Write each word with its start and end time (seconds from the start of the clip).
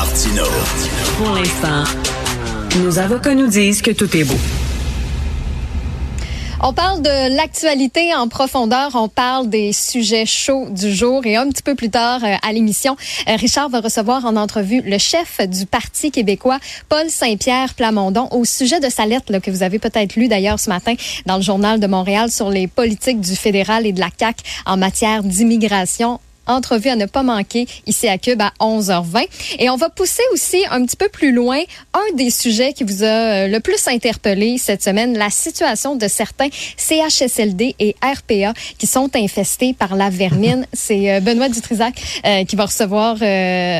Martino. 0.00 0.44
Pour 1.18 1.34
l'instant, 1.34 1.84
nos 2.78 2.98
avocats 2.98 3.34
nous 3.34 3.48
disent 3.48 3.82
que 3.82 3.90
tout 3.90 4.16
est 4.16 4.24
beau. 4.24 4.38
On 6.62 6.72
parle 6.72 7.02
de 7.02 7.36
l'actualité 7.36 8.14
en 8.14 8.26
profondeur, 8.26 8.92
on 8.94 9.08
parle 9.08 9.50
des 9.50 9.74
sujets 9.74 10.24
chauds 10.24 10.70
du 10.70 10.94
jour 10.94 11.26
et 11.26 11.36
un 11.36 11.50
petit 11.50 11.62
peu 11.62 11.74
plus 11.74 11.90
tard 11.90 12.24
euh, 12.24 12.34
à 12.42 12.52
l'émission, 12.54 12.96
euh, 13.28 13.36
Richard 13.36 13.68
va 13.68 13.80
recevoir 13.80 14.24
en 14.24 14.36
entrevue 14.36 14.80
le 14.80 14.96
chef 14.96 15.46
du 15.46 15.66
Parti 15.66 16.10
québécois, 16.10 16.60
Paul 16.88 17.10
Saint-Pierre 17.10 17.74
Plamondon, 17.74 18.28
au 18.30 18.46
sujet 18.46 18.80
de 18.80 18.88
sa 18.88 19.04
lettre 19.04 19.30
là, 19.30 19.40
que 19.40 19.50
vous 19.50 19.62
avez 19.62 19.78
peut-être 19.78 20.16
lu 20.16 20.28
d'ailleurs 20.28 20.60
ce 20.60 20.70
matin 20.70 20.94
dans 21.26 21.36
le 21.36 21.42
journal 21.42 21.78
de 21.78 21.86
Montréal 21.86 22.30
sur 22.30 22.48
les 22.48 22.68
politiques 22.68 23.20
du 23.20 23.36
fédéral 23.36 23.86
et 23.86 23.92
de 23.92 24.00
la 24.00 24.08
CAQ 24.18 24.42
en 24.64 24.78
matière 24.78 25.22
d'immigration 25.22 26.20
entrevue 26.50 26.88
à 26.90 26.96
ne 26.96 27.06
pas 27.06 27.22
manquer 27.22 27.66
ici 27.86 28.08
à 28.08 28.18
Cube 28.18 28.40
à 28.40 28.52
11h20. 28.60 29.26
Et 29.58 29.70
on 29.70 29.76
va 29.76 29.88
pousser 29.88 30.22
aussi 30.32 30.62
un 30.70 30.84
petit 30.84 30.96
peu 30.96 31.08
plus 31.08 31.32
loin 31.32 31.58
un 31.94 32.16
des 32.16 32.30
sujets 32.30 32.72
qui 32.72 32.84
vous 32.84 33.02
a 33.02 33.06
euh, 33.06 33.48
le 33.48 33.60
plus 33.60 33.86
interpellé 33.88 34.58
cette 34.58 34.82
semaine, 34.82 35.16
la 35.16 35.30
situation 35.30 35.96
de 35.96 36.08
certains 36.08 36.48
CHSLD 36.76 37.74
et 37.78 37.96
RPA 38.02 38.52
qui 38.78 38.86
sont 38.86 39.10
infestés 39.16 39.74
par 39.74 39.94
la 39.96 40.10
vermine. 40.10 40.66
C'est 40.72 41.12
euh, 41.12 41.20
Benoît 41.20 41.48
Dutrisac 41.48 41.94
euh, 42.26 42.44
qui 42.44 42.56
va 42.56 42.66
recevoir 42.66 43.16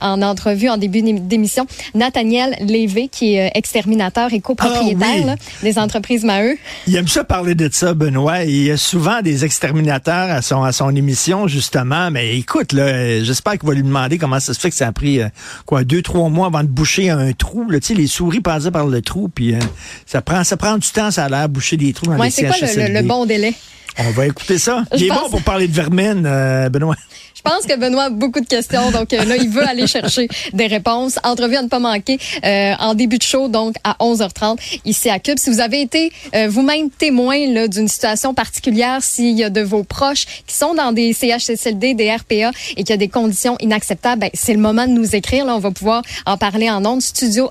en 0.00 0.22
entrevue 0.22 0.68
en 0.68 0.76
début 0.76 1.02
d'émission 1.02 1.66
Nathaniel 1.94 2.56
Lévé 2.60 3.08
qui 3.08 3.34
est 3.34 3.50
exterminateur 3.54 4.32
et 4.32 4.40
copropriétaire 4.40 5.08
Ah 5.10 5.16
oui. 5.18 5.24
là, 5.24 5.36
des 5.62 5.78
entreprises 5.78 6.24
Maheu. 6.24 6.56
Il 6.86 6.96
aime 6.96 7.08
ça 7.08 7.24
parler 7.24 7.54
de 7.54 7.68
ça, 7.72 7.94
Benoît. 7.94 8.44
Il 8.44 8.64
y 8.64 8.70
a 8.70 8.76
souvent 8.76 9.20
des 9.22 9.44
exterminateurs 9.44 10.30
à 10.30 10.42
son, 10.42 10.62
à 10.62 10.72
son 10.72 10.94
émission, 10.94 11.48
justement. 11.48 12.10
Mais 12.10 12.36
écoute, 12.38 12.53
là, 12.72 12.82
euh, 12.82 13.24
j'espère 13.24 13.58
qu'il 13.58 13.68
va 13.68 13.74
lui 13.74 13.82
demander 13.82 14.18
comment 14.18 14.40
ça 14.40 14.54
se 14.54 14.60
fait 14.60 14.70
que 14.70 14.76
ça 14.76 14.86
a 14.88 14.92
pris, 14.92 15.20
euh, 15.20 15.28
quoi, 15.66 15.84
deux, 15.84 16.02
trois 16.02 16.28
mois 16.28 16.46
avant 16.46 16.62
de 16.62 16.68
boucher 16.68 17.10
un 17.10 17.32
trou. 17.32 17.68
Là. 17.70 17.80
Tu 17.80 17.86
sais, 17.88 17.94
les 17.94 18.06
souris 18.06 18.40
passaient 18.40 18.70
par 18.70 18.86
le 18.86 19.02
trou, 19.02 19.28
puis 19.28 19.54
euh, 19.54 19.58
ça, 20.06 20.20
prend, 20.22 20.44
ça 20.44 20.56
prend 20.56 20.78
du 20.78 20.88
temps, 20.88 21.10
ça 21.10 21.24
a 21.24 21.28
l'air, 21.28 21.48
boucher 21.48 21.76
des 21.76 21.92
trous 21.92 22.06
dans 22.06 22.12
Ouais, 22.16 22.26
les 22.26 22.30
c'est 22.30 22.46
quoi 22.46 22.56
le- 22.60 22.92
le 23.00 23.02
bon 23.06 23.26
délai? 23.26 23.54
On 23.98 24.10
va 24.10 24.26
écouter 24.26 24.58
ça. 24.58 24.84
Je 24.92 24.98
Il 24.98 25.04
est 25.04 25.08
pense- 25.08 25.22
bon 25.24 25.30
pour 25.30 25.42
parler 25.42 25.68
de 25.68 25.72
vermine, 25.72 26.24
euh, 26.26 26.68
Benoît. 26.68 26.96
Je 27.36 27.50
pense 27.50 27.66
que 27.66 27.76
Benoît 27.78 28.04
a 28.04 28.10
beaucoup 28.10 28.40
de 28.40 28.46
questions, 28.46 28.90
donc 28.90 29.12
euh, 29.12 29.22
là, 29.24 29.36
il 29.36 29.50
veut 29.50 29.66
aller 29.68 29.86
chercher 29.86 30.28
des 30.54 30.66
réponses. 30.66 31.18
Entrevue 31.24 31.56
à 31.56 31.62
ne 31.62 31.68
pas 31.68 31.78
manquer 31.78 32.18
euh, 32.42 32.72
en 32.78 32.94
début 32.94 33.18
de 33.18 33.22
show, 33.22 33.48
donc 33.48 33.74
à 33.84 33.96
11h30 34.00 34.56
ici 34.86 35.10
à 35.10 35.18
Cube. 35.18 35.38
Si 35.38 35.50
vous 35.50 35.60
avez 35.60 35.82
été 35.82 36.10
euh, 36.34 36.48
vous-même 36.48 36.88
témoin 36.90 37.66
d'une 37.68 37.88
situation 37.88 38.32
particulière, 38.32 39.02
s'il 39.02 39.36
y 39.36 39.44
a 39.44 39.50
de 39.50 39.60
vos 39.60 39.84
proches 39.84 40.24
qui 40.46 40.54
sont 40.54 40.72
dans 40.74 40.92
des 40.92 41.12
CHSLD, 41.12 41.92
des 41.94 42.10
RPA 42.14 42.50
et 42.70 42.76
qu'il 42.76 42.90
y 42.90 42.92
a 42.92 42.96
des 42.96 43.08
conditions 43.08 43.56
inacceptables, 43.60 44.22
ben, 44.22 44.30
c'est 44.32 44.54
le 44.54 44.60
moment 44.60 44.86
de 44.86 44.92
nous 44.92 45.14
écrire. 45.14 45.44
Là, 45.44 45.54
on 45.54 45.60
va 45.60 45.70
pouvoir 45.70 46.02
en 46.24 46.38
parler 46.38 46.70
en 46.70 46.84
ondes. 46.86 47.02
Studio 47.02 47.50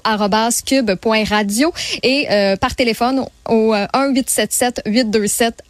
cube.radio 0.65 1.71
et 2.01 2.27
par 2.59 2.75
téléphone 2.75 3.25
au 3.49 3.73
euh, 3.73 3.85
1877 3.93 4.81
827 4.85 5.63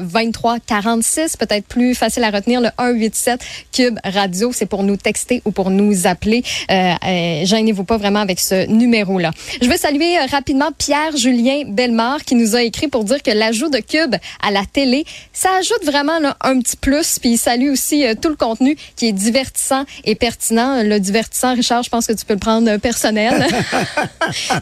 2346 0.68 1.38
peut-être 1.38 1.68
plus 1.68 1.96
facile 1.96 2.24
à 2.24 2.30
retenir 2.30 2.62
le 2.62 2.70
187 2.78 3.40
cube 3.72 4.00
radio. 4.04 4.52
C'est 4.54 4.66
pour 4.66 4.84
nous 4.84 4.98
texter 4.98 5.42
ou 5.46 5.52
pour 5.52 5.70
nous 5.70 6.08
appeler. 6.08 6.44
Euh, 6.72 6.94
euh, 7.06 7.46
gênez-vous 7.46 7.84
pas 7.84 7.98
vraiment 7.98 8.20
avec 8.20 8.40
ce 8.40 8.68
numéro 8.68 9.20
là 9.20 9.32
je 9.62 9.68
vais 9.68 9.78
saluer 9.78 10.18
euh, 10.18 10.26
rapidement 10.32 10.72
Pierre 10.78 11.16
Julien 11.16 11.64
Bellemare 11.68 12.24
qui 12.24 12.36
nous 12.36 12.56
a 12.56 12.64
écrit 12.64 12.88
pour 12.88 13.04
dire 13.04 13.22
que 13.22 13.32
l'ajout 13.32 13.70
de 13.70 13.80
cube 13.80 14.16
à 14.42 14.52
la 14.52 14.66
télé 14.66 15.06
ça 15.32 15.50
ajoute 15.60 15.84
vraiment 15.84 16.20
là, 16.20 16.38
un 16.42 16.60
petit 16.60 16.78
plus. 16.78 17.20
Puis 17.20 17.32
il 17.32 17.38
salue 17.38 17.70
aussi 17.70 18.06
euh, 18.06 18.14
tout 18.20 18.30
le 18.30 18.36
contenu 18.36 18.78
qui 18.96 19.08
est 19.08 19.12
divertissant 19.12 19.86
et 20.04 20.16
pertinent. 20.16 20.84
Le 20.84 21.00
divertissant 21.00 21.54
Richard 21.54 21.84
je 21.84 21.90
pense 21.90 22.08
que 22.08 22.14
tu 22.14 22.26
peux 22.26 22.34
le 22.34 22.40
prendre 22.40 22.70
euh, 22.70 22.78
personnel. 22.78 23.46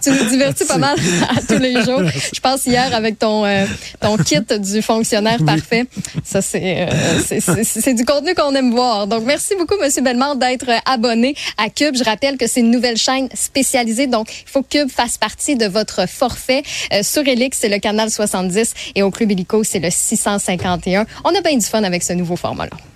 Tu 0.03 0.09
nous 0.11 0.30
divertis 0.30 0.65
pas 0.65 0.77
mal 0.77 0.97
à 1.30 1.41
tous 1.41 1.59
les 1.59 1.83
jours. 1.83 2.02
Je 2.33 2.39
pense 2.39 2.65
hier 2.65 2.93
avec 2.93 3.19
ton 3.19 3.45
euh, 3.45 3.65
ton 3.99 4.17
kit 4.17 4.39
du 4.59 4.81
fonctionnaire 4.81 5.43
parfait. 5.45 5.86
Ça 6.23 6.41
c'est 6.41 6.87
euh, 6.89 7.93
du 7.93 8.05
contenu 8.05 8.33
qu'on 8.33 8.53
aime 8.55 8.71
voir. 8.71 9.07
Donc 9.07 9.23
merci 9.25 9.55
beaucoup 9.55 9.75
Monsieur 9.81 10.02
Bellemare 10.02 10.35
d'être 10.35 10.69
euh, 10.69 10.77
abonné 10.85 11.35
à 11.57 11.69
Cube. 11.69 11.95
Je 11.95 12.03
rappelle 12.03 12.37
que 12.37 12.47
c'est 12.47 12.61
une 12.61 12.71
nouvelle 12.71 12.97
chaîne 12.97 13.27
spécialisée. 13.33 14.07
Donc 14.07 14.29
il 14.45 14.49
faut 14.49 14.61
que 14.61 14.79
Cube 14.79 14.89
fasse 14.89 15.17
partie 15.17 15.55
de 15.55 15.65
votre 15.65 16.07
forfait. 16.07 16.63
Euh, 16.93 17.03
sur 17.03 17.27
Elix 17.27 17.57
c'est 17.59 17.69
le 17.69 17.79
canal 17.79 18.09
70 18.09 18.73
et 18.95 19.03
au 19.03 19.11
Club 19.11 19.31
Illico 19.31 19.63
c'est 19.63 19.79
le 19.79 19.89
651. 19.89 21.05
On 21.23 21.35
a 21.35 21.41
bien 21.41 21.57
du 21.57 21.65
fun 21.65 21.83
avec 21.83 22.03
ce 22.03 22.13
nouveau 22.13 22.35
format 22.35 22.65
là. 22.65 22.90